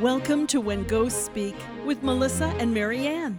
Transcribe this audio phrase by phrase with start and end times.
[0.00, 3.36] Welcome to When Ghosts Speak with Melissa and Mary Ann.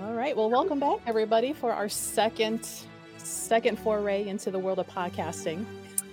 [0.00, 0.36] All right.
[0.36, 2.68] Well, welcome back, everybody, for our second
[3.18, 5.64] second foray into the world of podcasting.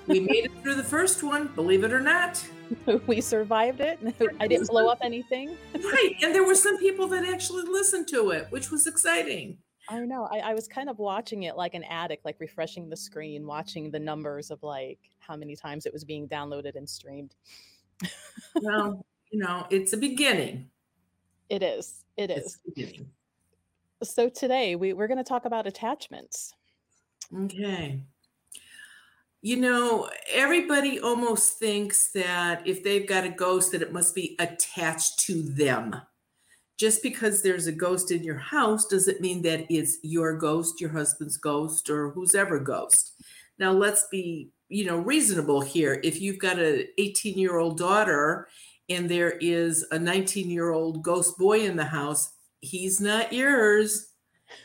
[0.06, 2.48] we made it through the first one, believe it or not.
[3.08, 3.98] we survived it.
[4.40, 5.58] I didn't blow up anything.
[5.74, 6.14] right.
[6.22, 9.58] And there were some people that actually listened to it, which was exciting.
[9.90, 10.28] I know.
[10.32, 13.92] I, I was kind of watching it like an addict, like refreshing the screen, watching
[13.92, 17.36] the numbers of like how many times it was being downloaded and streamed.
[18.62, 20.70] well, you know, it's a beginning.
[21.50, 22.04] It is.
[22.18, 22.60] It is.
[24.04, 26.54] So today we, we're going to talk about attachments.
[27.36, 28.04] Okay.
[29.42, 34.38] You know, everybody almost thinks that if they've got a ghost, that it must be
[34.40, 36.02] attached to them.
[36.78, 40.90] Just because there's a ghost in your house doesn't mean that it's your ghost, your
[40.90, 43.14] husband's ghost, or whose ever ghost.
[43.60, 46.02] Now, let's be, you know, reasonable here.
[46.04, 48.48] If you've got an 18 year old daughter
[48.90, 54.10] and there is a 19 year old ghost boy in the house, he's not yours.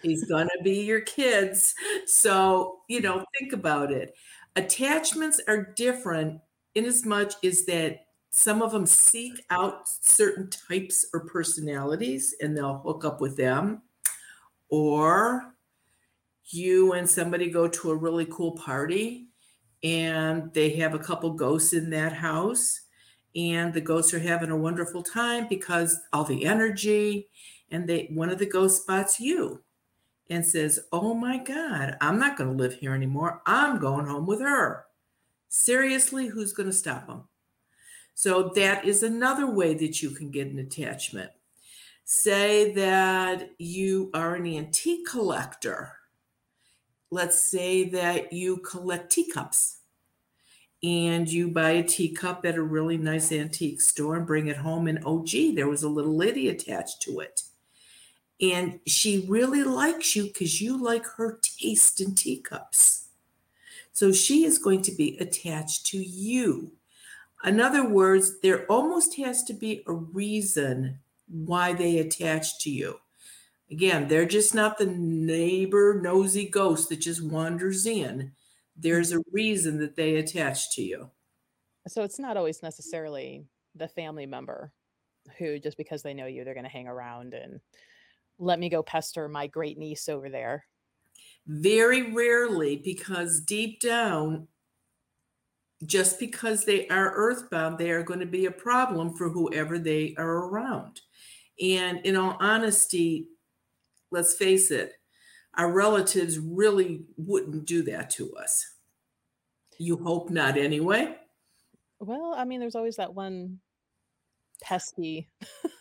[0.03, 1.75] He's going to be your kids.
[2.07, 4.15] So, you know, think about it.
[4.57, 6.41] Attachments are different
[6.75, 12.57] in as much as that some of them seek out certain types or personalities and
[12.57, 13.83] they'll hook up with them.
[14.69, 15.55] Or
[16.47, 19.29] you and somebody go to a really cool party
[19.83, 22.81] and they have a couple ghosts in that house
[23.37, 27.29] and the ghosts are having a wonderful time because all the energy
[27.71, 29.63] and they one of the ghosts spots you
[30.31, 33.43] and says, Oh my God, I'm not going to live here anymore.
[33.47, 34.85] I'm going home with her.
[35.49, 37.25] Seriously, who's going to stop them?
[38.19, 41.31] So that is another way that you can get an attachment.
[42.05, 45.93] Say that you are an antique collector.
[47.13, 49.79] Let's say that you collect teacups
[50.83, 54.89] and you buy a teacup at a really nice antique store and bring it home,
[54.89, 57.43] and oh, gee, there was a little lady attached to it
[58.41, 63.07] and she really likes you because you like her taste in teacups.
[63.93, 66.73] So she is going to be attached to you.
[67.45, 72.99] In other words, there almost has to be a reason why they attach to you.
[73.71, 78.33] Again, they're just not the neighbor nosy ghost that just wanders in.
[78.77, 81.11] There's a reason that they attach to you.
[81.87, 83.45] So it's not always necessarily
[83.75, 84.73] the family member
[85.37, 87.61] who, just because they know you, they're going to hang around and
[88.39, 90.65] let me go pester my great niece over there?
[91.47, 94.49] Very rarely, because deep down,
[95.87, 100.15] just because they are earthbound, they are going to be a problem for whoever they
[100.19, 101.01] are around.
[101.63, 103.29] And in all honesty,
[104.11, 104.95] let's face it,
[105.55, 108.75] our relatives really wouldn't do that to us.
[109.79, 111.17] You hope not, anyway.
[112.01, 113.61] Well, I mean, there's always that one
[114.63, 115.29] pesky.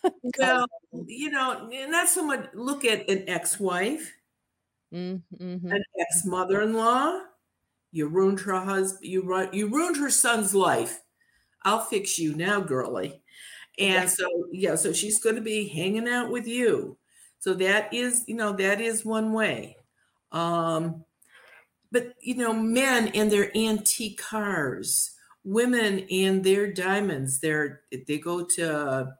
[0.38, 0.66] well,
[1.06, 4.12] you know, not so much look at an ex-wife,
[4.92, 5.70] mm-hmm.
[5.70, 7.20] an ex-mother-in-law.
[7.90, 9.04] You ruined her husband.
[9.04, 9.48] You run.
[9.52, 11.00] You ruined her son's life.
[11.62, 13.22] I'll fix you now, girly.
[13.78, 16.98] And so, yeah, so she's going to be hanging out with you.
[17.38, 19.76] So that is, you know, that is one way.
[20.32, 21.04] Um,
[21.90, 25.14] but you know, men and their antique cars
[25.48, 27.40] women and their diamonds.
[27.40, 29.16] They're they go to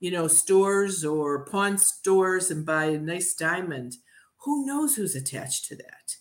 [0.00, 3.96] you know stores or pawn stores and buy a nice diamond.
[4.44, 6.16] Who knows who's attached to that?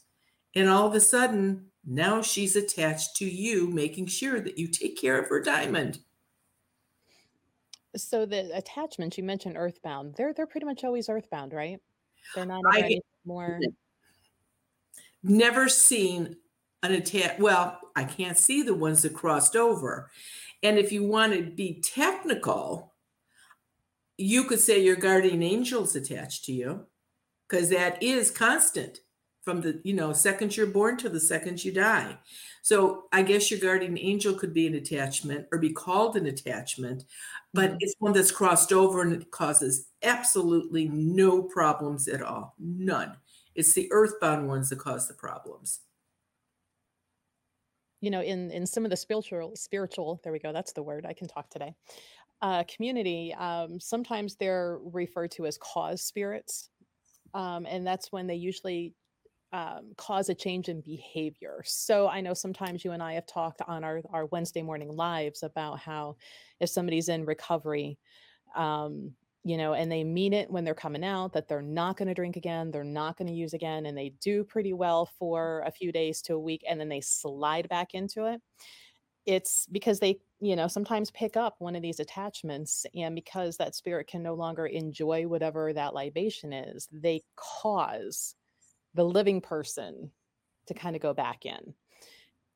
[0.55, 4.99] And all of a sudden, now she's attached to you, making sure that you take
[4.99, 5.99] care of her diamond.
[7.95, 11.79] So the attachments you mentioned earthbound, they're they're pretty much always earthbound, right?
[12.35, 12.63] They're not
[13.25, 13.59] more
[15.23, 16.35] never seen
[16.83, 17.37] an attack.
[17.39, 20.09] Well, I can't see the ones that crossed over.
[20.63, 22.93] And if you want to be technical,
[24.17, 26.85] you could say your guardian angel's attached to you
[27.47, 28.99] because that is constant
[29.41, 32.17] from the you know second you're born to the second you die.
[32.61, 37.05] So i guess your guardian angel could be an attachment or be called an attachment
[37.53, 37.77] but mm-hmm.
[37.79, 42.55] it's one that's crossed over and it causes absolutely no problems at all.
[42.59, 43.17] None.
[43.55, 45.81] It's the earthbound ones that cause the problems.
[47.99, 51.05] You know in in some of the spiritual spiritual there we go that's the word
[51.05, 51.75] i can talk today
[52.41, 56.71] uh, community um, sometimes they're referred to as cause spirits
[57.35, 58.95] um, and that's when they usually
[59.53, 63.61] um, cause a change in behavior so i know sometimes you and i have talked
[63.67, 66.15] on our, our wednesday morning lives about how
[66.59, 67.97] if somebody's in recovery
[68.55, 69.13] um,
[69.43, 72.13] you know, and they mean it when they're coming out that they're not going to
[72.13, 75.71] drink again, they're not going to use again, and they do pretty well for a
[75.71, 78.39] few days to a week, and then they slide back into it.
[79.25, 83.73] It's because they, you know, sometimes pick up one of these attachments, and because that
[83.73, 88.35] spirit can no longer enjoy whatever that libation is, they cause
[88.93, 90.11] the living person
[90.67, 91.73] to kind of go back in.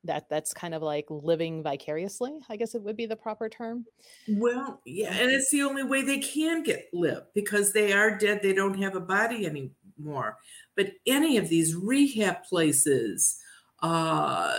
[0.03, 3.85] That that's kind of like living vicariously, I guess it would be the proper term.
[4.27, 8.41] Well, yeah, and it's the only way they can get live because they are dead.
[8.43, 10.37] They don't have a body anymore.
[10.75, 13.39] But any of these rehab places,
[13.81, 14.53] uh,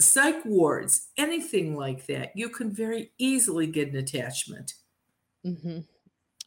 [0.00, 4.74] psych wards, anything like that, you can very easily get an attachment.
[5.44, 5.80] mm-hmm.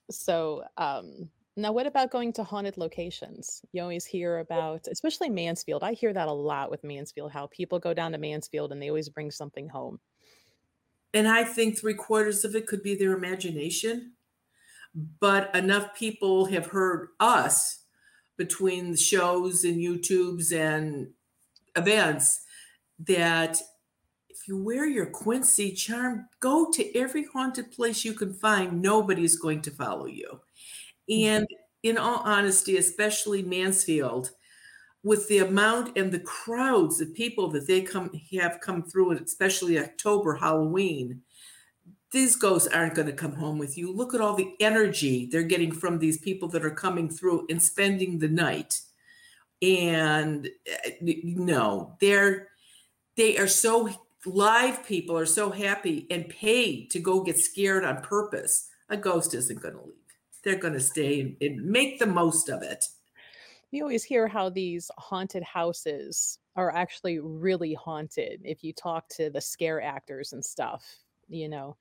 [0.10, 3.62] So, um, now what about going to haunted locations?
[3.72, 5.84] You always hear about, especially Mansfield.
[5.84, 8.90] I hear that a lot with Mansfield, how people go down to Mansfield and they
[8.90, 10.00] always bring something home.
[11.13, 14.13] And I think three quarters of it could be their imagination,
[15.22, 17.84] but enough people have heard us
[18.38, 21.12] between the shows and YouTubes and
[21.78, 22.42] events
[23.00, 23.62] that
[24.28, 28.81] if you wear your Quincy charm, go to every haunted place you can find.
[28.81, 30.42] Nobody's going to follow you.
[31.10, 31.24] Mhm.
[31.24, 31.48] And
[31.84, 34.31] in all honesty, especially Mansfield,
[35.04, 39.22] with the amount and the crowds of people that they come have come through, and
[39.22, 41.22] especially October, Halloween,
[42.12, 43.92] these ghosts aren't going to come home with you.
[43.92, 47.62] Look at all the energy they're getting from these people that are coming through and
[47.62, 48.81] spending the night.
[49.62, 52.50] And uh, no, they're
[53.18, 53.90] they are so
[54.25, 58.69] live people are so happy and paid to go get scared on purpose.
[58.90, 60.05] A ghost isn't going to leave.
[60.46, 62.86] They're going to stay and, make the most of it.
[63.72, 69.30] You always hear how these haunted houses are actually really haunted if you talk to
[69.30, 70.86] the scare actors and stuff,
[71.28, 71.76] you know.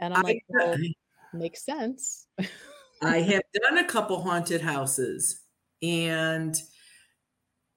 [0.00, 0.76] And I'm I like, well,
[1.32, 2.26] makes sense.
[3.02, 5.40] I have done a couple haunted houses
[5.82, 6.60] and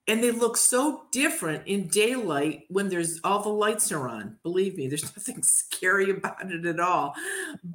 [0.10, 4.38] and they look so different in daylight when there's all the lights are on.
[4.42, 7.14] Believe me, there's nothing scary about it at all.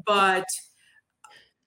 [0.06, 0.46] But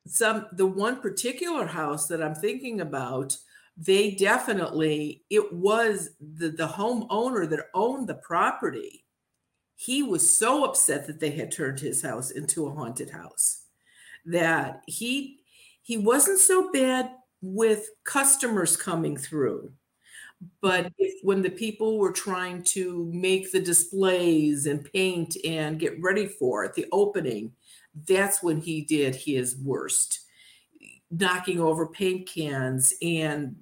[0.08, 3.38] some the one particular house that I'm thinking about,
[3.78, 9.06] they definitely it was the the homeowner that owned the property.
[9.76, 13.64] He was so upset that they had turned his house into a haunted house
[14.26, 15.40] that he
[15.82, 17.12] he wasn't so bad
[17.42, 19.72] with customers coming through
[20.62, 20.94] but mm-hmm.
[21.00, 26.28] if when the people were trying to make the displays and paint and get ready
[26.28, 27.52] for it, the opening,
[28.08, 30.22] that's when he did his worst.
[31.10, 33.56] Knocking over paint cans and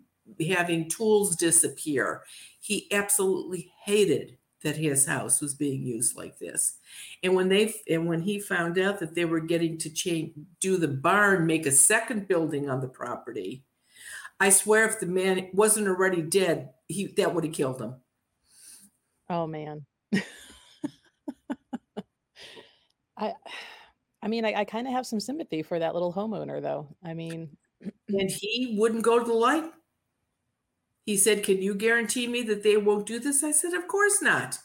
[0.48, 2.24] having tools disappear.
[2.60, 6.78] He absolutely hated that his house was being used like this.
[7.22, 10.78] And when they and when he found out that they were getting to change do
[10.78, 13.64] the barn, make a second building on the property,
[14.40, 17.96] I swear if the man wasn't already dead, he that would have killed him.
[19.30, 19.86] Oh man.
[23.18, 23.34] I
[24.24, 26.88] I mean, I, I kind of have some sympathy for that little homeowner though.
[27.04, 27.58] I mean,
[28.08, 29.66] And he wouldn't go to the light.
[31.06, 33.44] He said, Can you guarantee me that they won't do this?
[33.44, 34.58] I said, Of course not.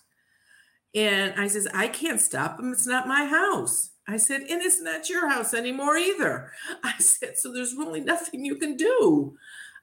[0.95, 2.73] And I says, I can't stop them.
[2.73, 3.91] It's not my house.
[4.07, 6.51] I said, and it's not your house anymore either.
[6.83, 9.37] I said, so there's really nothing you can do.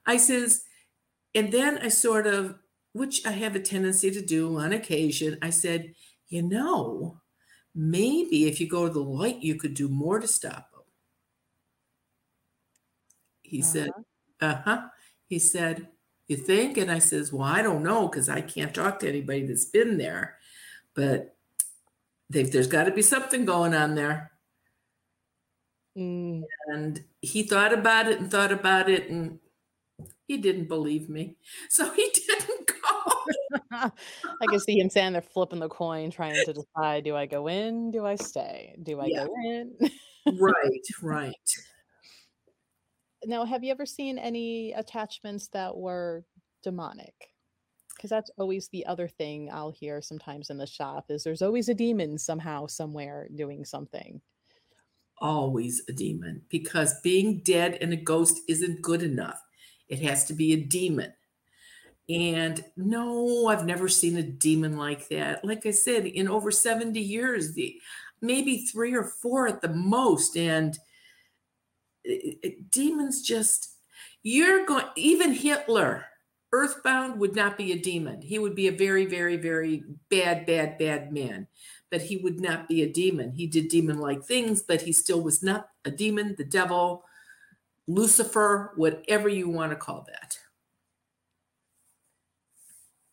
[0.04, 0.62] I says,
[1.34, 2.56] and then I sort of,
[2.92, 5.94] which I have a tendency to do on occasion, I said,
[6.28, 7.20] you know,
[7.76, 10.82] maybe if you go to the light, you could do more to stop them.
[13.42, 13.90] He said,
[14.40, 14.46] uh-huh.
[14.46, 14.88] uh huh.
[15.28, 15.88] He said,
[16.28, 16.76] you think?
[16.76, 19.98] And I says, well, I don't know because I can't talk to anybody that's been
[19.98, 20.36] there,
[20.94, 21.36] but
[22.30, 24.32] there's got to be something going on there.
[25.96, 29.38] Mm, And he thought about it and thought about it, and
[30.28, 31.36] he didn't believe me.
[31.70, 32.75] So he didn't go.
[34.40, 37.48] I can see him standing there flipping the coin, trying to decide, do I go
[37.48, 37.90] in?
[37.90, 38.76] Do I stay?
[38.82, 39.76] Do I Yeah, go in?
[40.38, 41.34] right, right.
[43.24, 46.24] Now, have you ever seen any attachments that were
[46.62, 47.32] demonic?
[47.96, 51.68] Because that's always the other thing I'll hear sometimes in the shop is there's always
[51.68, 54.22] a demon somehow, somewhere doing something.
[55.18, 59.42] Always a demon because being dead and a ghost isn't good enough.
[59.88, 61.14] It has to be a demon.
[62.08, 65.44] And no, I've never seen a demon like that.
[65.44, 67.80] Like I said, in over 70 years, the
[68.20, 70.36] maybe three or four at the most.
[70.36, 70.78] And
[72.70, 73.74] demons just,
[74.22, 76.06] you're going, even Hitler,
[76.52, 78.22] earthbound would not be a demon.
[78.22, 81.48] He would be a very, very, very bad, bad, bad man.
[81.90, 83.32] but he would not be a demon.
[83.32, 87.04] He did demon like things, but he still was not a demon, the devil,
[87.86, 90.35] Lucifer, whatever you want to call that.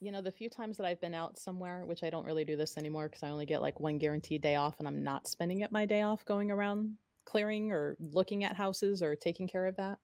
[0.03, 2.57] You know, the few times that I've been out somewhere, which I don't really do
[2.57, 5.61] this anymore because I only get like one guaranteed day off and I'm not spending
[5.61, 9.77] it my day off going around clearing or looking at houses or taking care of
[9.77, 9.99] that.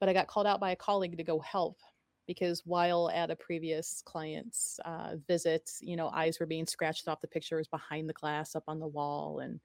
[0.00, 1.80] But I got called out by a colleague to go help
[2.26, 7.20] because while at a previous client's uh, visit, you know, eyes were being scratched off
[7.20, 9.40] the pictures behind the glass up on the wall.
[9.40, 9.60] And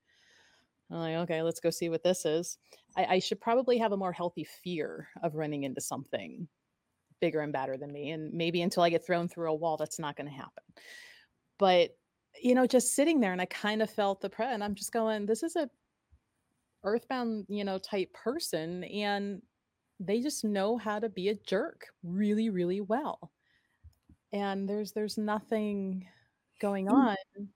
[0.91, 2.57] I'm like, okay, let's go see what this is.
[2.97, 6.49] I, I should probably have a more healthy fear of running into something
[7.19, 8.11] bigger and badder than me.
[8.11, 10.63] And maybe until I get thrown through a wall, that's not going to happen.
[11.57, 11.97] But,
[12.41, 14.91] you know, just sitting there and I kind of felt the pre and I'm just
[14.91, 15.69] going, this is a
[16.83, 18.83] earthbound, you know, type person.
[18.85, 19.41] And
[19.99, 23.31] they just know how to be a jerk really, really well.
[24.31, 26.07] And there's there's nothing
[26.59, 27.15] going Mm.
[27.37, 27.49] on.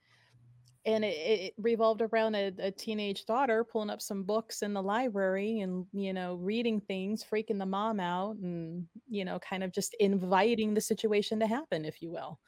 [0.85, 4.81] And it, it revolved around a, a teenage daughter pulling up some books in the
[4.81, 9.71] library and, you know, reading things, freaking the mom out, and, you know, kind of
[9.71, 12.39] just inviting the situation to happen, if you will.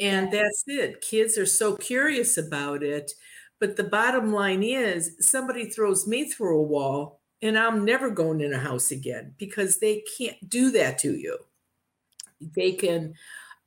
[0.00, 1.00] And that's it.
[1.00, 3.12] Kids are so curious about it.
[3.60, 8.40] But the bottom line is somebody throws me through a wall and I'm never going
[8.40, 11.38] in a house again because they can't do that to you.
[12.40, 13.14] They can,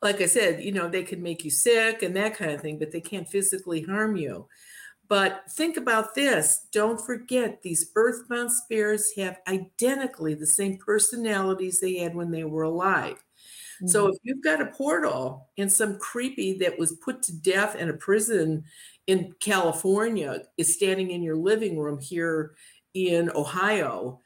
[0.01, 2.79] like I said, you know, they can make you sick and that kind of thing,
[2.79, 4.47] but they can't physically harm you.
[5.07, 6.67] But think about this.
[6.71, 12.63] Don't forget, these earthbound spirits have identically the same personalities they had when they were
[12.63, 13.23] alive.
[13.85, 14.13] So Mhm.
[14.13, 17.97] if you've got a portal and some creepy that was put to death in a
[17.97, 18.65] prison
[19.07, 22.55] in California is standing in your living room here
[22.93, 24.19] in Ohio,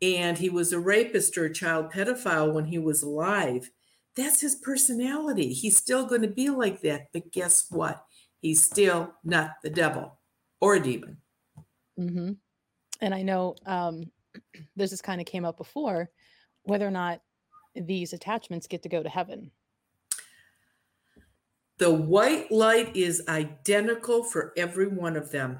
[0.00, 3.70] and he was a rapist or a child pedophile when he was alive,
[4.16, 5.52] that's his personality.
[5.52, 7.08] He's still going to be like that.
[7.12, 8.04] But guess what?
[8.40, 10.18] He's still not the devil
[10.60, 11.18] or a demon.
[11.98, 12.36] Mhm.
[13.00, 14.10] And I know um,
[14.76, 16.10] this has kind of came up before,
[16.64, 17.20] whether or not
[17.74, 19.50] these attachments get to go to heaven.
[21.78, 25.58] The white light is identical for every one of them.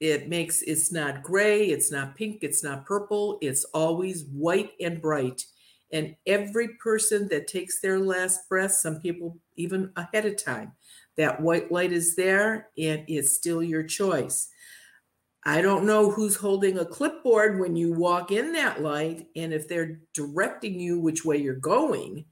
[0.00, 5.00] It makes it's not gray, it's not pink, it's not purple, it's always white and
[5.00, 5.44] bright.
[5.92, 10.72] And every person that takes their last breath, some people even ahead of time,
[11.16, 14.48] that white light is there and it's still your choice.
[15.44, 19.68] I don't know who's holding a clipboard when you walk in that light and if
[19.68, 22.24] they're directing you which way you're going,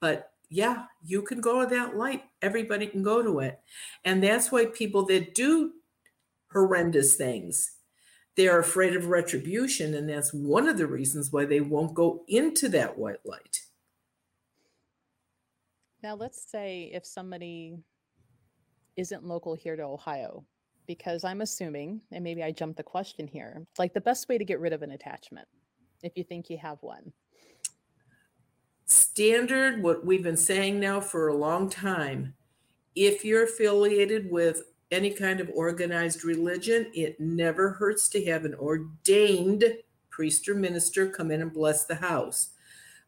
[0.00, 2.24] but yeah, you can go to that light.
[2.42, 3.58] Everybody can go to it.
[4.04, 5.72] And that's why people that do
[6.52, 7.72] horrendous things,
[8.38, 9.94] they're afraid of retribution.
[9.94, 13.58] And that's one of the reasons why they won't go into that white light.
[16.04, 17.76] Now, let's say if somebody
[18.96, 20.44] isn't local here to Ohio,
[20.86, 24.44] because I'm assuming, and maybe I jumped the question here, like the best way to
[24.44, 25.48] get rid of an attachment,
[26.04, 27.12] if you think you have one.
[28.86, 32.34] Standard, what we've been saying now for a long time,
[32.94, 38.54] if you're affiliated with any kind of organized religion, it never hurts to have an
[38.54, 39.64] ordained
[40.10, 42.50] priest or minister come in and bless the house.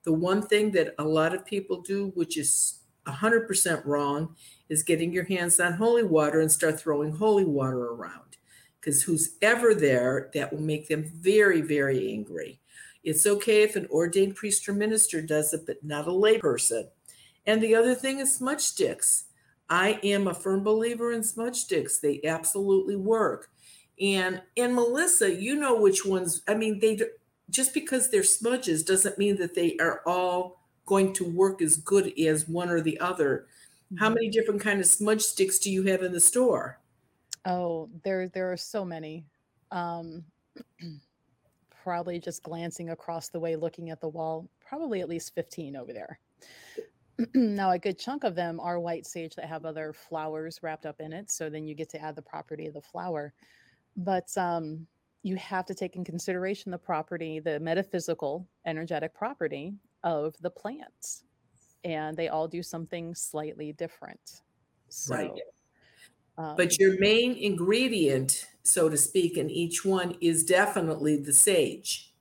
[0.05, 4.37] The one thing that a lot of people do, which is 100% wrong,
[4.69, 8.37] is getting your hands on holy water and start throwing holy water around.
[8.81, 12.61] Because who's ever there, that will make them very, very angry.
[13.03, 16.89] It's okay if an ordained priest or minister does it, but not a layperson.
[17.47, 19.25] And the other thing is smudge sticks.
[19.71, 21.99] I am a firm believer in smudge sticks.
[22.01, 23.51] They absolutely work.
[24.01, 26.43] And and Melissa, you know which ones.
[26.49, 27.01] I mean, they
[27.51, 32.19] just because they're smudges doesn't mean that they are all going to work as good
[32.19, 33.47] as one or the other.
[33.97, 34.15] How Mhm.
[34.15, 36.81] many different kind of smudge sticks do you have in the store?
[37.45, 39.27] Oh, there there are so many.
[39.71, 40.25] Um,
[41.71, 45.93] probably just glancing across the way, looking at the wall, probably at least 15 over
[45.93, 46.21] there.
[47.35, 51.01] now, a good chunk of them are white sage that have other flowers wrapped up
[51.01, 51.31] in it.
[51.31, 53.35] So then you get to add the property of the flower.
[53.97, 54.87] But um,
[55.23, 61.25] you have to take in consideration the property, the metaphysical, energetic property of the plants.
[61.85, 64.43] And they all do something slightly different.
[64.89, 65.41] So, Right.
[66.39, 72.15] um, But your main ingredient, so to speak, in each one is definitely the sage.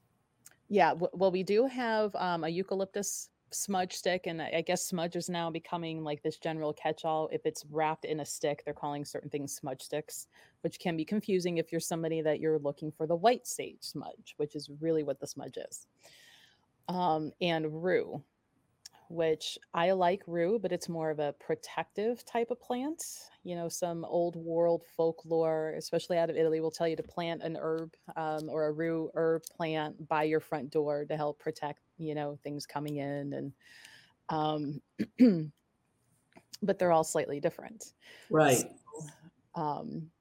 [0.69, 5.15] Yeah, w- well, we do have um, a eucalyptus smudge stick, and I guess smudge
[5.15, 7.29] is now becoming like this general catch-all.
[7.31, 10.27] If it's wrapped in a stick, they're calling certain things smudge sticks,
[10.61, 14.35] which can be confusing if you're somebody that you're looking for the white sage smudge,
[14.37, 15.87] which is really what the smudge is.
[16.87, 18.23] Um, and rue.
[19.09, 23.03] Which I like rue, but it's more of a protective type of plant.
[23.43, 27.41] You know, some old world folklore, especially out of Italy, will tell you to plant
[27.41, 31.79] an herb um, or a rue herb plant by your front door to help protect,
[31.97, 33.33] you know, things coming in.
[33.33, 33.53] And,
[34.29, 34.81] um,
[36.61, 37.93] but they're all slightly different.
[38.29, 38.57] Right.
[38.57, 39.07] So,
[39.55, 40.11] um,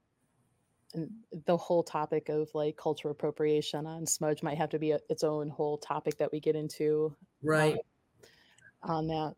[0.95, 1.11] and
[1.45, 5.23] the whole topic of like cultural appropriation on smudge might have to be a, its
[5.23, 7.73] own whole topic that we get into Right.
[7.73, 7.79] um,
[8.83, 9.35] on that.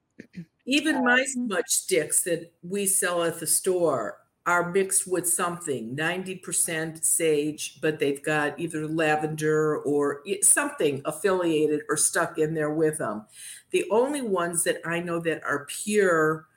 [0.65, 5.93] Even my Um, smudge sticks that we sell at the store are mixed with something
[5.95, 12.97] 90% sage, but they've got either lavender or something affiliated or stuck in there with
[12.97, 13.25] them.
[13.71, 16.47] The only ones that I know that are pure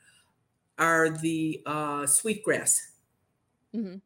[0.79, 2.93] are the uh, sweetgrass.
[3.73, 4.01] mhm.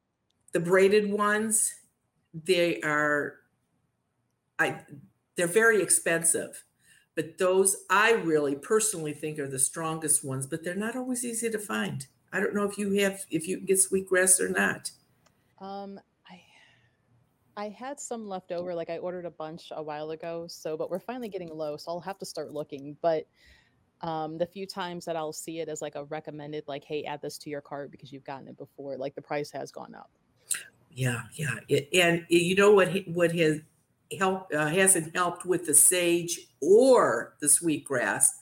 [0.52, 1.74] The braided ones,
[2.34, 3.40] they are
[4.58, 4.84] I
[5.36, 6.64] they're very expensive.
[7.18, 11.50] But those I really personally think are the strongest ones, but they're not always easy
[11.50, 12.06] to find.
[12.32, 14.92] I don't know if you have if you can get sweetgrass or not.
[15.60, 15.98] Um,
[16.30, 16.40] I
[17.56, 20.92] I had some left over, like I ordered a bunch a while ago, so but
[20.92, 22.96] we're finally getting low, so I'll have to start looking.
[23.02, 23.26] But
[24.00, 27.20] um, the few times that I'll see it as like a recommended, like, hey, add
[27.20, 30.12] this to your cart because you've gotten it before, like the price has gone up.
[30.92, 31.56] Yeah, yeah.
[31.66, 33.58] It, and you know what ha- what has
[34.18, 38.40] helped uh, hasn't helped with the sage or the sweetgrass?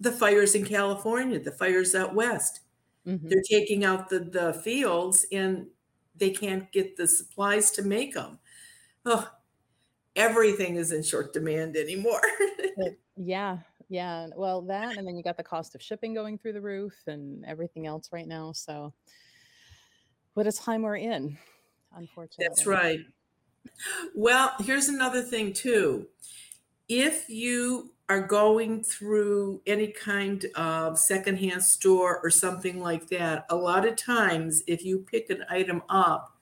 [0.00, 2.60] The fires in California, the fires out west.
[3.06, 5.68] hmm They're taking out the the fields and
[6.16, 8.40] they can't get the supplies to make them.
[9.06, 9.30] Oh,
[10.16, 12.22] everything is in short demand anymore.
[13.16, 13.58] Yeah,
[13.88, 14.28] yeah.
[14.34, 17.44] Well, that, and then you got the cost of shipping going through the roof and
[17.44, 18.52] everything else right now.
[18.52, 18.94] So,
[20.34, 21.38] what a time we're in,
[21.92, 22.48] unfortunately.
[22.48, 23.00] That's right.
[24.14, 26.08] Well, here's another thing too.
[26.88, 33.56] If you are going through any kind of secondhand store or something like that, a
[33.56, 36.36] lot of times if you pick an item up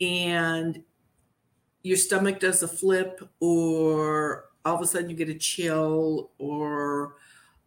[0.00, 0.82] and
[1.82, 7.16] your stomach does a flip or all of a sudden you get a chill or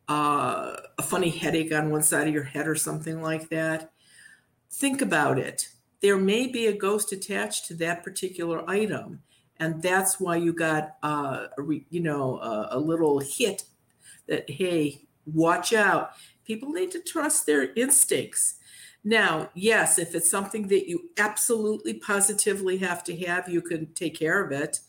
[0.07, 3.91] uh, a funny headache on one side of your head or something like that,
[4.71, 5.69] think about it.
[6.05, 9.23] There may be a ghost attached to that particular item,
[9.59, 13.63] and that's why you got uh, a re, you know a, a little hit
[14.27, 16.11] that hey, watch out.
[16.45, 18.59] People need to trust their instincts.
[19.03, 24.13] Now, yes, if it's something that you absolutely positively have to have, you can take
[24.13, 24.81] care of it.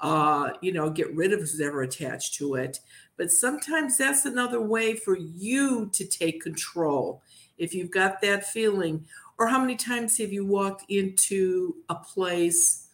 [0.00, 2.80] Uh, you know, get rid of who's ever attached to it.
[3.18, 7.20] But sometimes that's another way for you to take control.
[7.58, 9.06] If you've got that feeling,
[9.38, 12.88] or how many times have you walked into a place,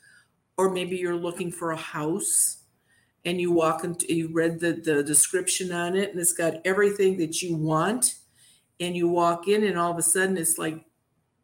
[0.57, 2.59] or maybe you're looking for a house
[3.24, 7.18] and you walk into, you read the, the description on it and it's got everything
[7.18, 8.14] that you want,
[8.81, 10.83] and you walk in and all of a sudden it's like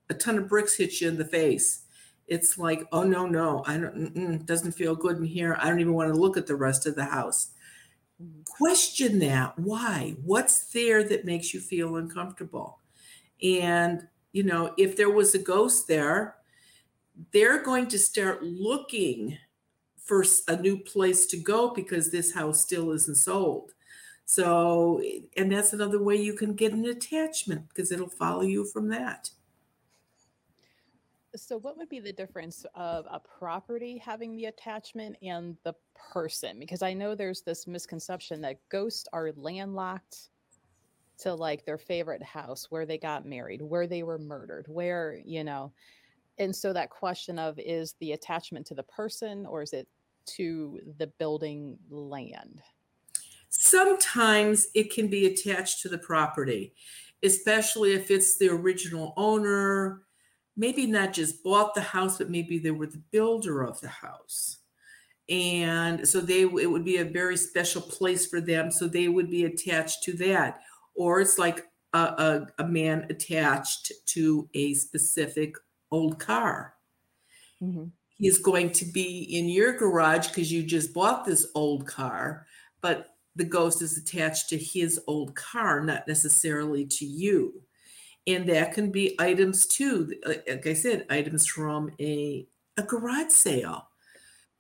[0.08, 1.82] a ton of bricks hit you in the face.
[2.26, 5.56] It's like, oh no, no, I don't, doesn't feel good in here.
[5.60, 7.50] I don't even want to look at the rest of the house.
[8.46, 9.58] Question that.
[9.58, 10.16] Why?
[10.24, 12.80] What's there that makes you feel uncomfortable?
[13.42, 16.36] And, you know, if there was a ghost there,
[17.32, 19.38] they're going to start looking
[19.96, 23.72] for a new place to go because this house still isn't sold.
[24.26, 25.00] So,
[25.38, 29.30] and that's another way you can get an attachment because it'll follow you from that.
[31.34, 35.74] So, what would be the difference of a property having the attachment and the
[36.12, 36.58] person?
[36.58, 40.28] Because I know there's this misconception that ghosts are landlocked
[41.18, 45.44] to like their favorite house, where they got married, where they were murdered, where, you
[45.44, 45.72] know.
[46.38, 49.88] And so, that question of is the attachment to the person or is it
[50.26, 52.62] to the building land?
[53.48, 56.74] Sometimes it can be attached to the property,
[57.22, 60.02] especially if it's the original owner,
[60.56, 64.58] maybe not just bought the house, but maybe they were the builder of the house.
[65.28, 68.70] And so they it would be a very special place for them.
[68.70, 70.60] So they would be attached to that.
[70.96, 75.56] Or it's like a, a, a man attached to a specific
[75.90, 76.74] old car.
[77.62, 77.90] Mhm.
[78.18, 82.46] He's going to be in your garage because you just bought this old car,
[82.80, 87.62] but the ghost is attached to his old car, not necessarily to you.
[88.26, 90.14] And that can be items too.
[90.24, 93.88] Like like I said, items from a, a garage sale.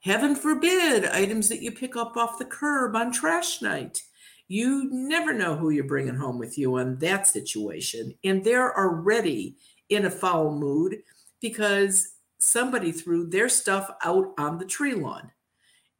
[0.00, 4.02] Heaven forbid, items that you pick up off the curb on trash night.
[4.48, 8.14] You never know who you're bringing home with you in that situation.
[8.24, 9.56] And they're already
[9.88, 10.98] in a foul mood
[11.40, 15.30] because somebody threw their stuff out on the tree lawn.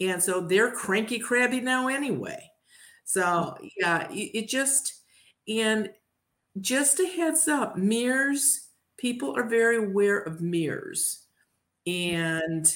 [0.01, 2.51] And so they're cranky crabby now anyway.
[3.05, 5.03] So yeah, it, it just
[5.49, 5.91] and
[6.61, 11.27] just a heads up, mirrors, people are very aware of mirrors.
[11.89, 12.17] Mm-hmm.
[12.17, 12.75] And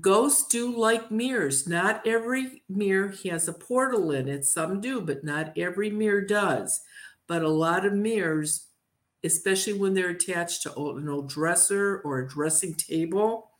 [0.00, 1.66] ghosts do like mirrors.
[1.68, 4.44] Not every mirror has a portal in it.
[4.44, 6.82] Some do, but not every mirror does.
[7.26, 8.68] But a lot of mirrors,
[9.24, 13.50] especially when they're attached to an old dresser or a dressing table,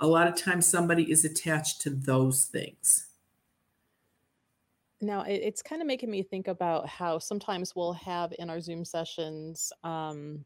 [0.00, 3.08] a lot of times somebody is attached to those things.
[5.00, 8.84] Now, it's kind of making me think about how sometimes we'll have in our Zoom
[8.84, 10.44] sessions um,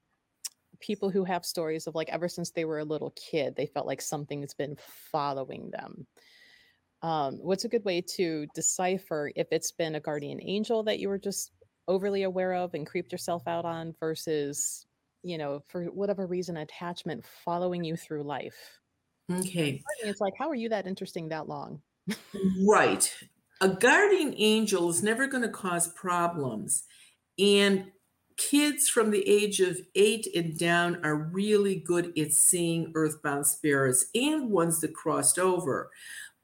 [0.81, 3.87] people who have stories of like ever since they were a little kid, they felt
[3.87, 4.77] like something's been
[5.11, 6.07] following them.
[7.03, 11.09] Um, what's a good way to decipher if it's been a guardian angel that you
[11.09, 11.53] were just
[11.89, 14.87] overly aware of and creeped yourself out on versus,
[15.23, 18.79] you know, for whatever reason, attachment following you through life?
[19.31, 19.83] Okay.
[20.03, 21.81] It's like, how are you that interesting that long?
[22.67, 23.13] Right.
[23.61, 26.85] A guardian angel is never going to cause problems.
[27.39, 27.91] And
[28.37, 34.07] kids from the age of eight and down are really good at seeing earthbound spirits
[34.15, 35.91] and ones that crossed over.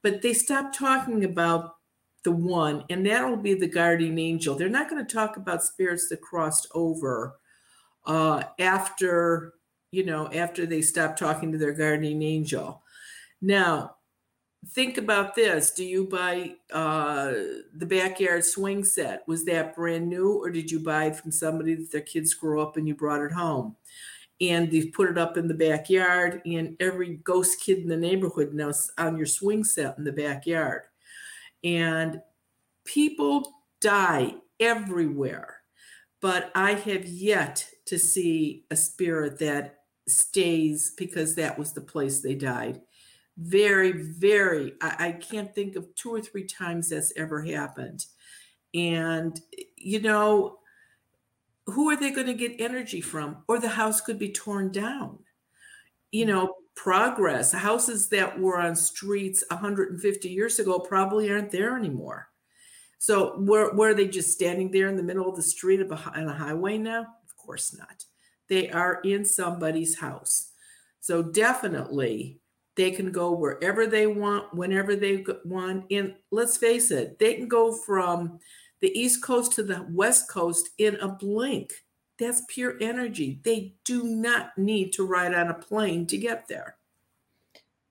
[0.01, 1.75] But they stop talking about
[2.23, 4.55] the one, and that'll be the guardian angel.
[4.55, 7.37] They're not going to talk about spirits that crossed over
[8.05, 9.53] uh, after,
[9.91, 12.81] you know, after they stop talking to their guardian angel.
[13.41, 13.95] Now,
[14.69, 15.71] think about this.
[15.71, 17.33] Do you buy uh,
[17.73, 19.27] the backyard swing set?
[19.27, 22.61] Was that brand new or did you buy it from somebody that their kids grew
[22.61, 23.75] up and you brought it home?
[24.41, 28.53] And they've put it up in the backyard and every ghost kid in the neighborhood
[28.53, 30.83] knows on your swing set in the backyard.
[31.63, 32.21] And
[32.85, 35.57] people die everywhere
[36.21, 42.19] but i have yet to see a spirit that stays because that was the place
[42.21, 42.81] they died
[43.37, 48.05] very, very, I, I can't think of two or three times that's ever happened.
[48.73, 49.39] And,
[49.77, 50.59] you know,
[51.67, 53.43] who are they going to get energy from?
[53.47, 55.19] Or the house could be torn down.
[56.11, 62.29] You know, progress, houses that were on streets 150 years ago probably aren't there anymore.
[62.99, 65.95] So, were, were they just standing there in the middle of the street of a,
[66.15, 67.01] on a highway now?
[67.01, 68.05] Of course not.
[68.47, 70.51] They are in somebody's house.
[71.01, 72.39] So, definitely,
[72.75, 75.85] they can go wherever they want, whenever they want.
[75.91, 78.39] And let's face it, they can go from
[78.81, 81.71] the East Coast to the West Coast in a blink.
[82.19, 83.39] That's pure energy.
[83.43, 86.77] They do not need to ride on a plane to get there.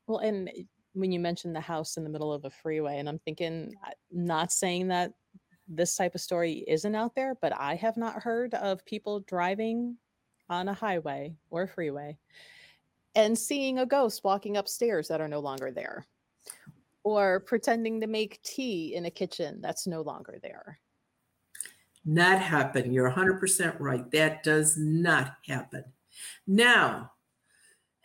[0.07, 0.51] Well, and
[0.95, 3.75] when you mentioned the house in the middle of a freeway, and I'm thinking,
[4.11, 5.13] not saying that
[5.69, 9.97] this type of story isn't out there, but I have not heard of people driving
[10.51, 12.19] on a highway or a freeway
[13.15, 16.07] and seeing a ghost walking upstairs that are no longer there,
[17.05, 20.79] or pretending to make tea in a kitchen that's no longer there.
[22.05, 22.93] Not happen.
[22.93, 24.11] You're 100% right.
[24.11, 25.85] That does not happen.
[26.47, 27.13] Now,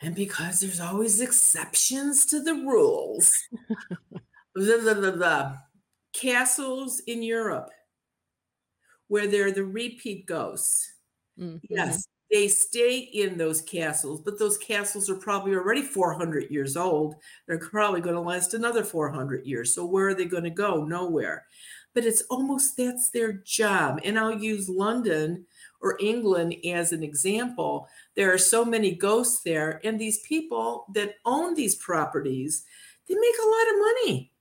[0.02, 3.34] and because there's always exceptions to the rules,
[4.56, 5.58] the, the, the, the
[6.13, 7.70] castles in Europe
[9.08, 10.93] where they're the repeat ghosts.
[11.39, 11.58] Mm-hmm.
[11.70, 17.16] Yes, they stay in those castles, but those castles are probably already 400 years old.
[17.48, 19.74] They're probably going to last another 400 years.
[19.74, 20.84] So where are they going to go?
[20.84, 21.46] Nowhere.
[21.94, 24.02] But it's almost that's their job.
[24.04, 25.46] And I'll use London
[25.82, 27.88] or England as an example.
[28.16, 32.66] There are so many ghosts there, and these people that own these properties,
[33.08, 34.32] they make a lot of money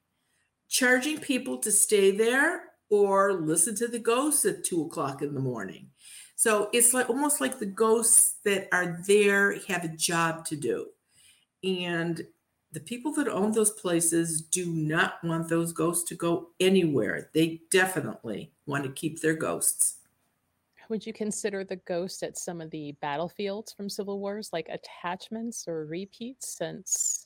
[0.68, 5.40] charging people to stay there or listen to the ghosts at two o'clock in the
[5.40, 5.88] morning.
[6.36, 10.88] So it's like almost like the ghosts that are there have a job to do.
[11.64, 12.26] And
[12.72, 17.30] the people that own those places do not want those ghosts to go anywhere.
[17.32, 19.96] They definitely want to keep their ghosts.
[20.90, 25.66] Would you consider the ghosts at some of the battlefields from Civil Wars like attachments
[25.66, 27.25] or repeats since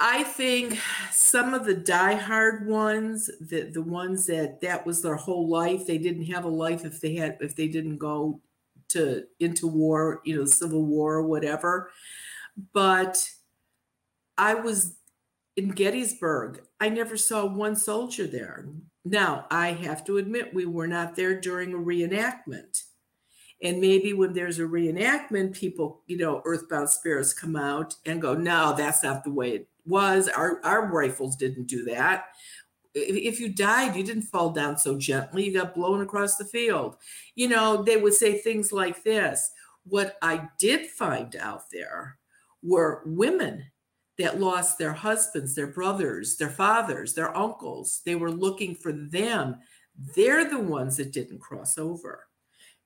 [0.00, 0.78] I think
[1.12, 5.98] some of the die-hard ones, the the ones that that was their whole life, they
[5.98, 8.40] didn't have a life if they had if they didn't go
[8.88, 11.90] to into war, you know, civil war or whatever.
[12.72, 13.28] But
[14.36, 14.96] I was
[15.56, 16.62] in Gettysburg.
[16.80, 18.66] I never saw one soldier there.
[19.04, 22.84] Now, I have to admit we were not there during a reenactment.
[23.62, 28.34] And maybe when there's a reenactment, people, you know, earthbound spirits come out and go,
[28.34, 32.26] no, that's not the way it was our our rifles didn't do that
[32.94, 36.96] if you died you didn't fall down so gently you got blown across the field
[37.34, 39.50] you know they would say things like this
[39.84, 42.18] what i did find out there
[42.62, 43.64] were women
[44.18, 48.00] that lost their husbands, their brothers, their fathers, their uncles.
[48.04, 49.56] They were looking for them.
[50.14, 52.26] They're the ones that didn't cross over.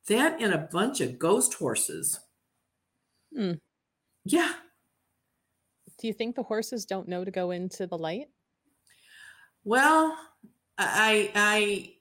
[0.08, 2.18] That and a bunch of ghost horses.
[3.34, 3.52] Hmm.
[4.24, 4.54] Yeah.
[5.98, 8.28] Do you think the horses don't know to go into the light?
[9.64, 10.16] Well,
[10.78, 11.94] I I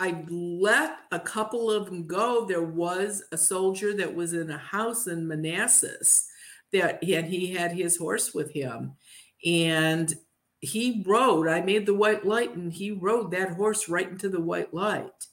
[0.00, 2.44] I let a couple of them go.
[2.44, 6.28] There was a soldier that was in a house in Manassas
[6.72, 8.96] that he had he had his horse with him
[9.44, 10.14] and
[10.60, 14.40] he rode i made the white light and he rode that horse right into the
[14.40, 15.26] white light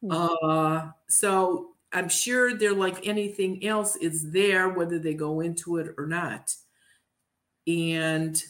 [0.00, 0.12] Hmm.
[0.12, 5.94] uh so i'm sure they're like anything else it's there whether they go into it
[5.96, 6.54] or not
[7.66, 8.42] and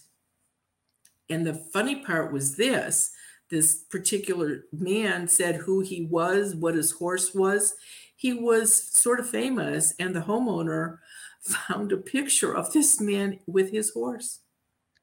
[1.31, 3.11] and the funny part was this
[3.51, 7.74] this particular man said who he was what his horse was
[8.18, 10.98] he was sort of famous and the homeowner
[11.40, 14.40] found a picture of this man with his horse.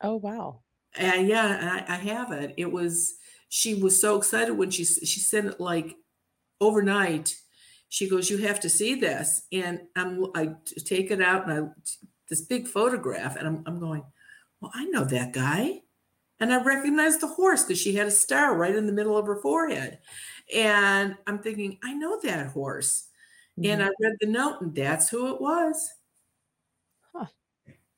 [0.01, 0.61] Oh, wow.
[0.97, 2.53] And yeah, I, I have it.
[2.57, 3.15] It was
[3.49, 5.95] she was so excited when she she sent it like
[6.59, 7.35] overnight.
[7.89, 11.91] She goes, "You have to see this," and I'm I take it out and I
[12.29, 14.03] this big photograph, and I'm I'm going,
[14.61, 15.83] "Well, I know that guy,"
[16.39, 19.27] and I recognize the horse because she had a star right in the middle of
[19.27, 19.99] her forehead,
[20.53, 23.09] and I'm thinking, "I know that horse,"
[23.63, 23.83] and Mhm.
[23.83, 25.91] I read the note, and that's who it was.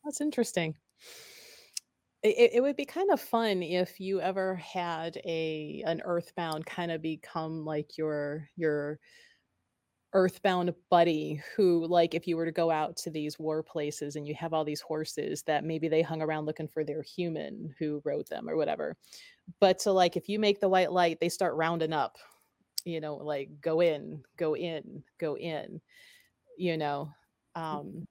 [0.04, 0.78] That's interesting.
[2.24, 6.92] It it would be kind of fun if you ever had a an earthbound kind
[6.92, 9.00] of become like your your
[10.14, 14.26] earthbound buddy who like if you were to go out to these war places and
[14.28, 18.02] you have all these horses that maybe they hung around looking for their human who
[18.06, 18.96] rode them or whatever
[19.60, 22.18] but to like if you make the white light they start rounding up
[22.86, 25.82] you know like go in go in go in
[26.58, 27.12] you know
[27.56, 28.06] um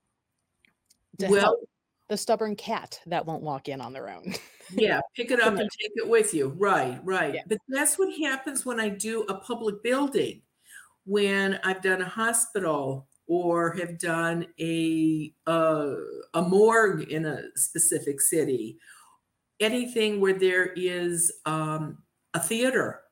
[1.19, 1.69] to Well, help
[2.09, 4.35] the stubborn cat that won't walk in on their own
[4.71, 6.49] Yeah, pick it up and take it with you.
[6.59, 7.35] Right, right.
[7.35, 7.43] Yeah.
[7.47, 10.43] But that's what happens when I do a public building.
[11.07, 15.95] When I've done a hospital or have done a uh,
[16.35, 18.79] a morgue in a specific city,
[19.59, 21.99] anything where there is um,
[22.35, 23.03] a theater.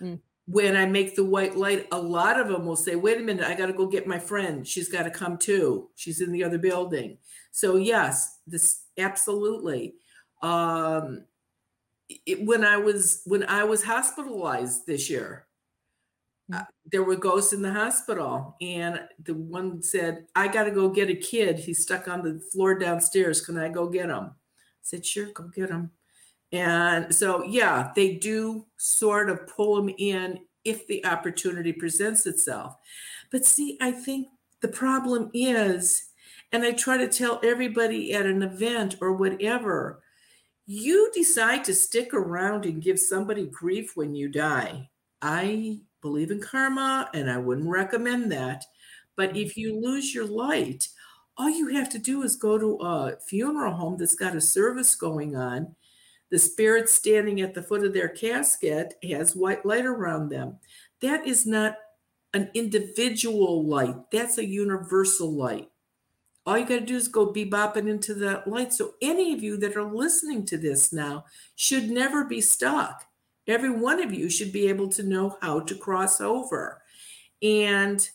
[0.00, 0.20] Mm.
[0.46, 3.46] When I make the white light, a lot of them will say, "Wait a minute,
[3.46, 4.66] I got to go get my friend.
[4.66, 5.90] She's got to come too.
[5.94, 7.18] She's in the other building."
[7.52, 9.94] So yes, this absolutely
[10.42, 11.24] um
[12.26, 15.46] it, when i was when i was hospitalized this year
[16.54, 20.88] uh, there were ghosts in the hospital and the one said i got to go
[20.88, 21.58] get a kid.
[21.58, 23.40] He's stuck on the floor downstairs.
[23.40, 24.24] Can i go get him?
[24.24, 24.32] I
[24.82, 25.90] said sure go get him.
[26.52, 32.76] And so yeah they do sort of pull them in if the opportunity presents itself.
[33.30, 34.28] But see i think
[34.60, 36.04] the problem is
[36.52, 40.02] and i try to tell everybody at an event or whatever
[40.72, 44.88] you decide to stick around and give somebody grief when you die.
[45.20, 48.64] I believe in karma and I wouldn't recommend that.
[49.16, 49.60] But if mm-hmm.
[49.60, 50.88] you lose your light,
[51.36, 54.94] all you have to do is go to a funeral home that's got a service
[54.94, 55.74] going on.
[56.30, 60.58] The spirit standing at the foot of their casket has white light around them.
[61.00, 61.76] That is not
[62.32, 65.68] an individual light, that's a universal light.
[66.46, 68.72] All you got to do is go bebopping into that light.
[68.72, 73.06] So, any of you that are listening to this now should never be stuck.
[73.50, 76.82] Every one of you should be able to know how to cross over.
[77.42, 78.06] And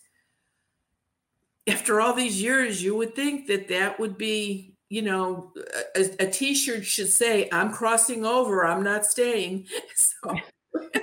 [1.68, 5.52] after all these years, you would think that that would be, you know,
[5.96, 8.64] a a t-shirt should say, "I'm crossing over.
[8.64, 10.36] I'm not staying." So,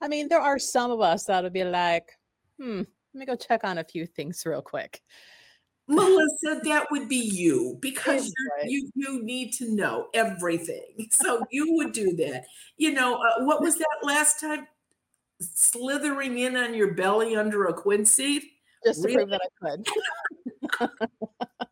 [0.00, 2.10] I mean, there are some of us that'll be like,
[2.58, 5.02] hmm, let me go check on a few things real quick.
[5.88, 10.84] Melissa, that would be you because you're, you you need to know everything.
[11.10, 12.44] So you would do that.
[12.76, 14.66] You know, uh, what was that last time?
[15.40, 18.52] Slithering in on your belly under a quincy?
[18.84, 19.16] Just to Really?
[19.18, 19.76] prove that I
[20.78, 20.90] could.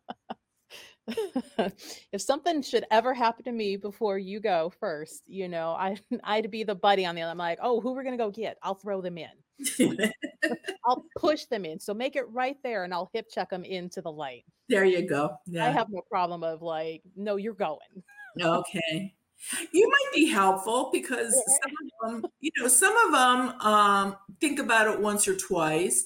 [2.11, 6.51] if something should ever happen to me before you go first, you know, I I'd
[6.51, 7.31] be the buddy on the other.
[7.31, 8.57] I'm like, oh, who we're gonna go get?
[8.61, 9.29] I'll throw them in.
[10.85, 11.79] I'll push them in.
[11.79, 14.43] So make it right there, and I'll hip check them into the light.
[14.69, 15.37] there you go.
[15.59, 17.79] I have no problem of like, no, you're going.
[18.39, 19.15] Okay.
[19.71, 24.59] You might be helpful because some of them, you know, some of them um, think
[24.59, 26.05] about it once or twice,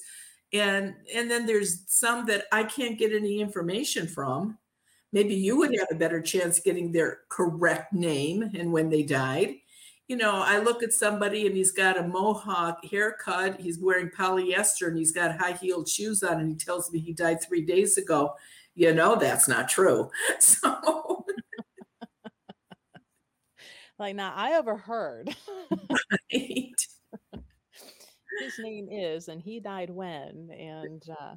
[0.50, 4.56] and and then there's some that I can't get any information from.
[5.12, 9.54] Maybe you would have a better chance getting their correct name and when they died.
[10.08, 14.88] You know, I look at somebody and he's got a mohawk haircut, he's wearing polyester,
[14.88, 17.96] and he's got high heeled shoes on, and he tells me he died three days
[17.98, 18.34] ago.
[18.74, 20.10] you know that's not true.
[20.40, 21.24] So
[23.98, 25.34] like now I overheard
[25.70, 26.86] right.
[28.40, 31.34] his name is and he died when and uh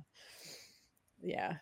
[1.21, 1.57] yeah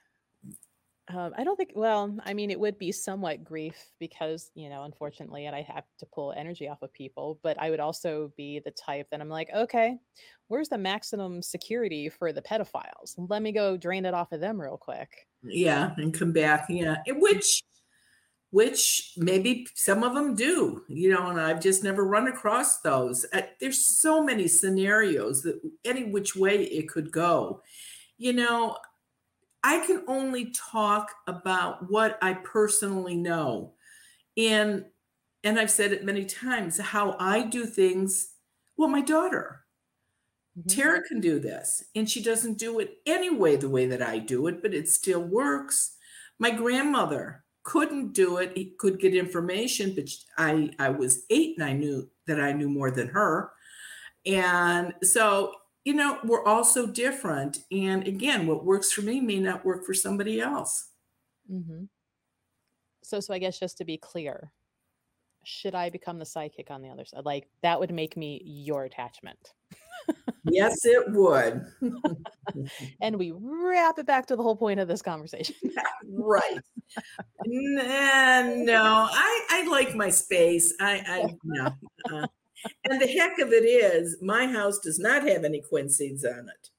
[1.15, 4.83] um, I don't think, well, I mean, it would be somewhat grief because, you know,
[4.83, 8.59] unfortunately, and I have to pull energy off of people, but I would also be
[8.59, 9.97] the type that I'm like, okay,
[10.47, 13.15] where's the maximum security for the pedophiles?
[13.17, 15.27] Let me go drain it off of them real quick.
[15.43, 16.65] Yeah, and come back.
[16.69, 16.97] Yeah.
[17.07, 17.63] Which
[18.53, 23.25] which maybe some of them do, you know, and I've just never run across those.
[23.33, 27.63] Uh, there's so many scenarios that any which way it could go.
[28.19, 28.77] You know,
[29.63, 33.75] I can only talk about what I personally know.
[34.37, 34.87] And
[35.43, 38.35] and I've said it many times how I do things.
[38.77, 39.65] Well, my daughter,
[40.55, 40.83] Mhm.
[40.83, 44.47] Tara can do this, and she doesn't do it anyway the way that I do
[44.47, 45.97] it, but it still works.
[46.39, 48.55] My grandmother couldn't do it.
[48.57, 52.69] He could get information, but I I was eight and I knew that I knew
[52.69, 53.51] more than her.
[54.25, 57.59] And so, you know, we're all so different.
[57.71, 60.89] And again, what works for me may not work for somebody else.
[61.51, 61.89] Mhm.
[63.03, 64.51] So, so I guess just to be clear,
[65.43, 67.25] should I become the psychic on the other side?
[67.25, 69.53] Like that would make me your attachment.
[70.45, 71.65] Yes, it would.
[73.01, 75.55] And we wrap it back to the whole point of this conversation.
[76.07, 76.59] right.
[77.45, 80.73] Nah, no, I, I like my space.
[80.79, 81.71] I, I no.
[82.13, 82.27] uh,
[82.85, 86.49] and the heck of it is, my house does not have any quince seeds on
[86.49, 86.69] it.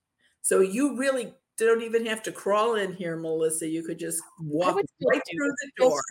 [0.42, 3.68] So you really don't even have to crawl in here, Melissa.
[3.68, 6.02] You could just I walk would still right do through it the door.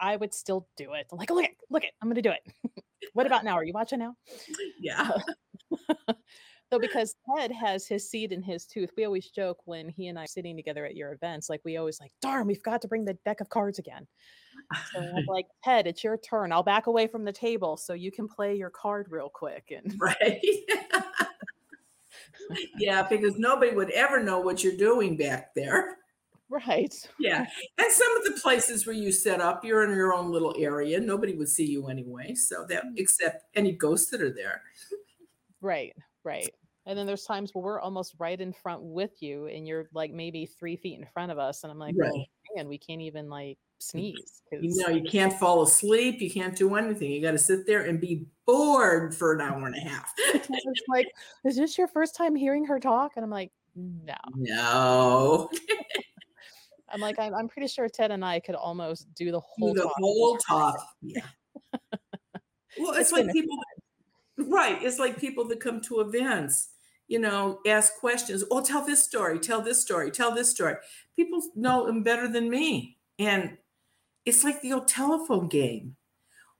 [0.00, 1.06] I would still do it.
[1.12, 2.84] I'm like, look it, look it, I'm gonna do it.
[3.12, 3.54] what about now?
[3.54, 4.14] Are you watching now?
[4.80, 5.10] Yeah.
[6.70, 10.18] Though because Ted has his seed in his tooth, we always joke when he and
[10.18, 12.88] I are sitting together at your events, like we always like, darn, we've got to
[12.88, 14.06] bring the deck of cards again.
[14.92, 16.52] So I'm like, Ted, it's your turn.
[16.52, 19.72] I'll back away from the table so you can play your card real quick.
[19.74, 20.40] And right.
[22.78, 25.96] yeah, because nobody would ever know what you're doing back there.
[26.48, 26.94] right.
[27.18, 27.46] Yeah.
[27.78, 31.00] And some of the places where you set up, you're in your own little area.
[31.00, 32.34] Nobody would see you anyway.
[32.34, 32.92] So that mm.
[32.96, 34.62] except any ghosts that are there.
[35.60, 36.50] Right, right.
[36.86, 40.10] And then there's times where we're almost right in front with you, and you're like
[40.10, 42.10] maybe three feet in front of us, and I'm like, Right.
[42.10, 42.24] well,
[42.56, 44.42] man, we can't even like sneeze.
[44.50, 46.20] You know, you can't fall asleep.
[46.20, 47.10] You can't do anything.
[47.10, 50.12] You got to sit there and be bored for an hour and a half.
[50.18, 51.06] it's like,
[51.44, 53.12] is this your first time hearing her talk?
[53.16, 54.14] And I'm like, no.
[54.34, 55.50] No.
[56.90, 59.74] I'm like, I'm, I'm pretty sure Ted and I could almost do the Do whole
[59.74, 59.92] the talk.
[59.98, 60.86] whole talk.
[61.02, 61.22] Yeah.
[62.80, 63.56] Well, it's It's like people,
[64.36, 64.78] right?
[64.82, 66.68] It's like people that come to events,
[67.08, 68.44] you know, ask questions.
[68.52, 70.74] Oh, tell this story, tell this story, tell this story.
[71.16, 72.98] People know them better than me.
[73.18, 73.56] And
[74.28, 75.96] it's like the old telephone game.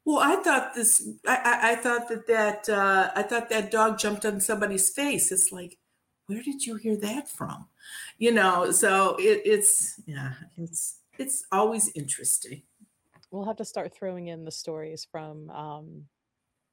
[0.04, 3.98] Well, I thought this, I, I, I thought that that, uh, I thought that dog
[3.98, 5.30] jumped on somebody's face.
[5.30, 5.78] It's like,
[6.26, 7.68] where did you hear that from?
[8.18, 12.62] You know, so it, it's, yeah, it's, it's always interesting.
[13.30, 16.04] We'll have to start throwing in the stories from um,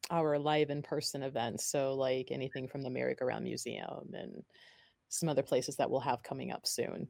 [0.09, 1.65] our live in person events.
[1.65, 4.43] So, like anything from the Merry-Go-Round Museum and
[5.09, 7.07] some other places that we'll have coming up soon.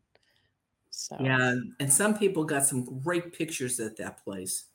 [0.96, 4.70] So, Yeah, and some people got some great pictures at that place,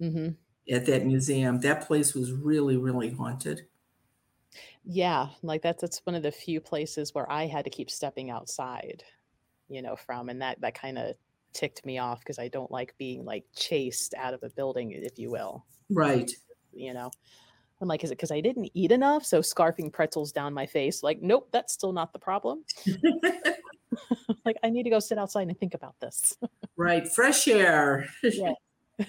[0.00, 0.36] hmm
[0.70, 1.58] at that museum.
[1.60, 3.68] That place was really, really haunted.
[4.84, 8.30] yeah, like that's that's one of the few places where I had to keep stepping
[8.30, 9.04] outside,
[9.68, 11.16] you know, from, and that that kind of
[11.52, 15.18] ticked me off because I don't like being like chased out of a building, if
[15.18, 15.66] you will.
[15.90, 16.30] Right.
[16.72, 17.10] you know
[17.80, 21.02] i'm like is it because i didn't eat enough so scarfing pretzels down my face
[21.02, 22.64] like nope that's still not the problem
[24.44, 26.34] like i need to go sit outside and think about this
[26.76, 27.08] right.
[27.08, 28.06] Fresh air.
[28.22, 28.52] Yeah.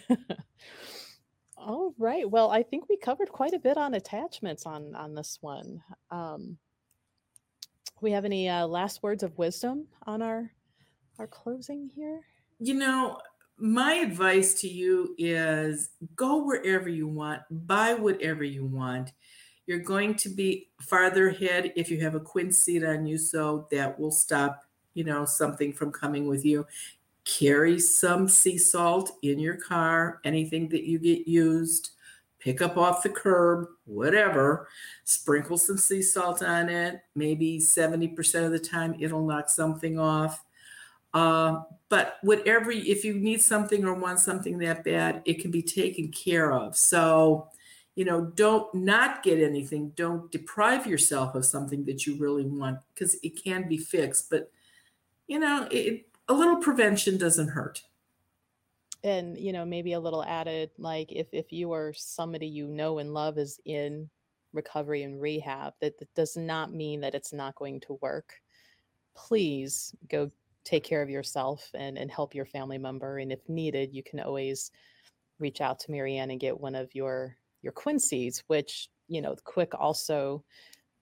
[1.57, 5.37] all right well i think we covered quite a bit on attachments on on this
[5.41, 6.57] one um
[8.01, 10.51] we have any uh, last words of wisdom on our
[11.19, 12.21] our closing here
[12.59, 13.19] You know,
[13.57, 19.11] my advice to you is go wherever you want, buy whatever you want.
[19.65, 23.67] You're going to be farther ahead if you have a quince seat on you, so
[23.71, 24.63] that will stop,
[24.97, 26.65] you know, something from coming with you.
[27.23, 31.91] Carry some sea salt in your car, anything that you get used,
[32.39, 34.67] pick up off the curb, whatever.
[35.03, 37.01] Sprinkle some sea salt on it.
[37.13, 40.43] Maybe 70% of the time it'll knock something off.
[41.13, 45.61] Uh, but whatever, if you need something or want something that bad, it can be
[45.61, 46.75] taken care of.
[46.75, 47.49] So,
[47.95, 49.91] you know, don't not get anything.
[49.95, 54.31] Don't deprive yourself of something that you really want because it can be fixed.
[54.31, 54.49] But,
[55.27, 57.83] you know, it, a little prevention doesn't hurt.
[59.03, 62.97] And you know, maybe a little added like if if you are somebody you know
[62.97, 64.09] and love is in
[64.53, 68.33] recovery and rehab, that, that does not mean that it's not going to work.
[69.15, 70.31] Please go
[70.63, 73.19] take care of yourself and and help your family member.
[73.19, 74.71] And if needed, you can always
[75.39, 79.35] reach out to Mary Ann and get one of your your quincees, which you know,
[79.43, 80.43] quick also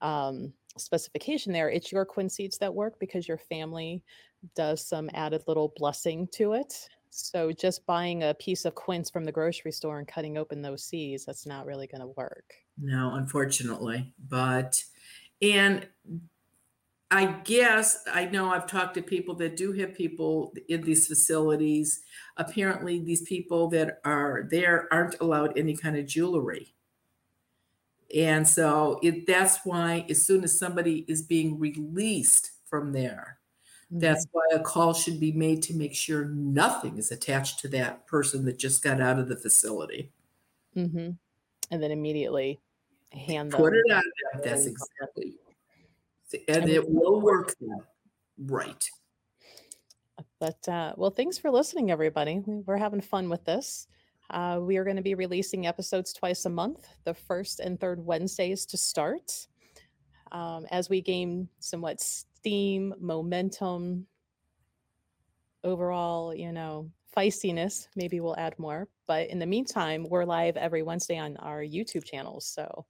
[0.00, 1.70] um, specification there.
[1.70, 4.02] It's your quincees that work because your family
[4.54, 6.88] does some added little blessing to it.
[7.10, 10.84] So just buying a piece of quince from the grocery store and cutting open those
[10.84, 12.52] seeds, that's not really going to work.
[12.78, 14.12] No, unfortunately.
[14.28, 14.82] But,
[15.40, 15.88] and
[17.10, 22.02] I guess I know I've talked to people that do have people in these facilities.
[22.36, 26.74] Apparently, these people that are there aren't allowed any kind of jewelry.
[28.14, 33.38] And so it, that's why, as soon as somebody is being released from there,
[33.90, 38.06] that's why a call should be made to make sure nothing is attached to that
[38.06, 40.10] person that just got out of the facility.
[40.76, 41.10] Mm-hmm.
[41.70, 42.60] And then immediately
[43.12, 43.60] hand them.
[43.60, 44.02] Put it them.
[44.42, 45.34] That's exactly.
[46.48, 47.54] And it will work.
[48.38, 48.84] Right.
[50.38, 52.42] But uh, well, thanks for listening, everybody.
[52.44, 53.86] We're having fun with this.
[54.30, 58.04] Uh, we are going to be releasing episodes twice a month, the first and third
[58.04, 59.46] Wednesdays to start.
[60.32, 64.06] Um, as we gain somewhat steam, momentum,
[65.62, 68.88] overall, you know, feistiness, maybe we'll add more.
[69.06, 72.46] But in the meantime, we're live every Wednesday on our YouTube channels.
[72.46, 72.86] So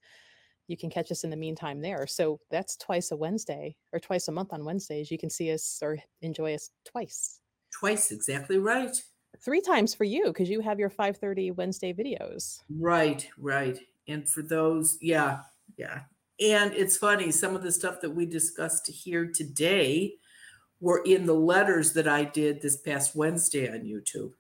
[0.69, 2.07] you can catch us in the meantime there.
[2.07, 5.11] So that's twice a Wednesday or twice a month on Wednesdays.
[5.11, 7.41] You can see us or enjoy us twice.
[7.79, 8.97] Twice, exactly right.
[9.41, 12.63] Three times for you because you have your 5:30 Wednesday videos.
[12.71, 13.79] Right, right.
[14.09, 15.43] And for those, yeah,
[15.77, 16.03] yeah.
[16.41, 20.17] And it's funny, some of the stuff that we discussed here today
[20.81, 24.33] were in the letters that I did this past Wednesday on YouTube.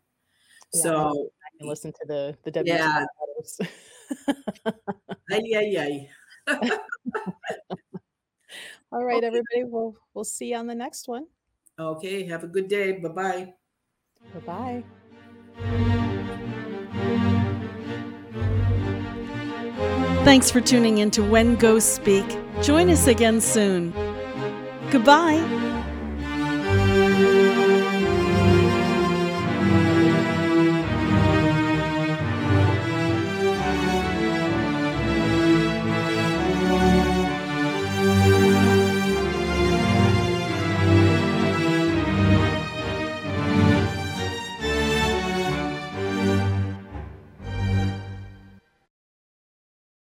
[0.75, 3.07] Yeah, I can listen to the the WT yeah,
[3.39, 3.61] letters.
[5.33, 6.09] ay.
[8.93, 9.27] All right, Okay.
[9.27, 9.65] everybody.
[9.65, 11.27] We'll we'll see you on the next one.
[11.79, 12.93] Okay, have a good day.
[12.93, 13.55] Bye bye.
[14.35, 14.85] Bye bye.
[20.25, 22.27] Thanks for tuning in to When Ghosts Speak.
[22.63, 23.93] Join us again soon.
[24.91, 25.56] Goodbye.